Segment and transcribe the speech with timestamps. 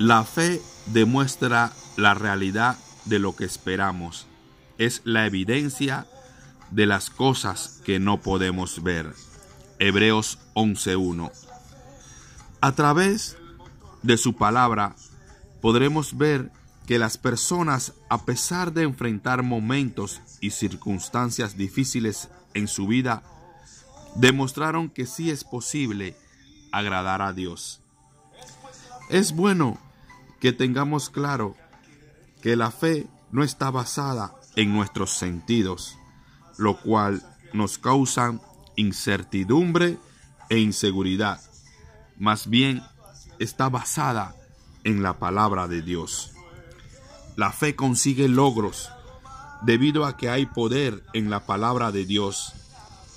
[0.00, 4.26] La fe demuestra la realidad de lo que esperamos.
[4.76, 6.06] Es la evidencia
[6.72, 9.14] de las cosas que no podemos ver.
[9.78, 11.30] Hebreos 11.1.
[12.60, 13.36] A través
[14.02, 14.96] de su palabra
[15.60, 16.50] podremos ver
[16.86, 23.22] que las personas, a pesar de enfrentar momentos y circunstancias difíciles en su vida,
[24.16, 26.16] demostraron que sí es posible
[26.72, 27.83] agradar a Dios.
[29.14, 29.78] Es bueno
[30.40, 31.54] que tengamos claro
[32.42, 35.96] que la fe no está basada en nuestros sentidos,
[36.58, 38.40] lo cual nos causa
[38.74, 39.98] incertidumbre
[40.48, 41.40] e inseguridad.
[42.18, 42.82] Más bien
[43.38, 44.34] está basada
[44.82, 46.32] en la palabra de Dios.
[47.36, 48.90] La fe consigue logros
[49.62, 52.52] debido a que hay poder en la palabra de Dios.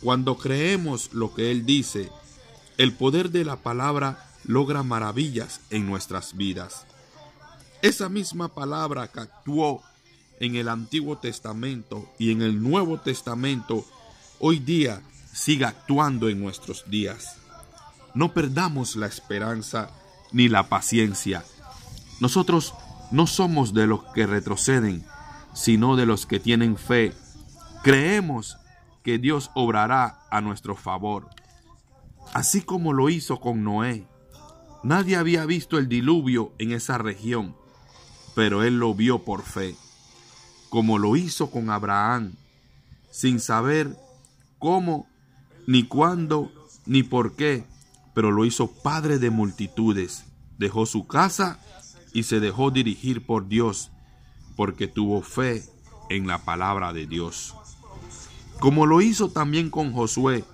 [0.00, 2.10] Cuando creemos lo que Él dice,
[2.78, 6.86] el poder de la palabra logra maravillas en nuestras vidas.
[7.82, 9.82] Esa misma palabra que actuó
[10.40, 13.84] en el Antiguo Testamento y en el Nuevo Testamento,
[14.38, 17.36] hoy día sigue actuando en nuestros días.
[18.14, 19.90] No perdamos la esperanza
[20.32, 21.44] ni la paciencia.
[22.20, 22.74] Nosotros
[23.10, 25.04] no somos de los que retroceden,
[25.54, 27.14] sino de los que tienen fe.
[27.82, 28.56] Creemos
[29.02, 31.28] que Dios obrará a nuestro favor,
[32.32, 34.06] así como lo hizo con Noé.
[34.82, 37.54] Nadie había visto el diluvio en esa región,
[38.34, 39.76] pero él lo vio por fe,
[40.70, 42.32] como lo hizo con Abraham,
[43.10, 43.96] sin saber
[44.58, 45.06] cómo,
[45.66, 46.50] ni cuándo,
[46.86, 47.64] ni por qué,
[48.14, 50.24] pero lo hizo padre de multitudes.
[50.58, 51.60] Dejó su casa
[52.12, 53.90] y se dejó dirigir por Dios,
[54.56, 55.62] porque tuvo fe
[56.08, 57.54] en la palabra de Dios.
[58.58, 60.44] Como lo hizo también con Josué,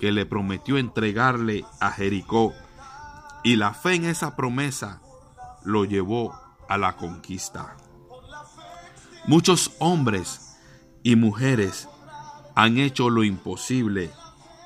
[0.00, 2.52] que le prometió entregarle a Jericó,
[3.46, 5.00] y la fe en esa promesa
[5.64, 6.34] lo llevó
[6.68, 7.76] a la conquista.
[9.28, 10.56] Muchos hombres
[11.04, 11.86] y mujeres
[12.56, 14.10] han hecho lo imposible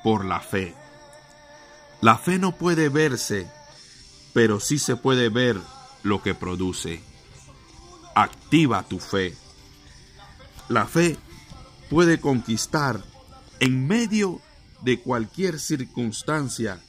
[0.03, 0.73] por la fe.
[2.01, 3.47] La fe no puede verse,
[4.33, 5.61] pero sí se puede ver
[6.01, 7.03] lo que produce.
[8.15, 9.37] Activa tu fe.
[10.69, 11.19] La fe
[11.87, 12.99] puede conquistar
[13.59, 14.41] en medio
[14.81, 16.81] de cualquier circunstancia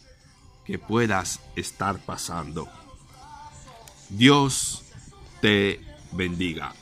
[0.64, 2.68] que puedas estar pasando.
[4.08, 4.84] Dios
[5.40, 5.80] te
[6.12, 6.74] bendiga.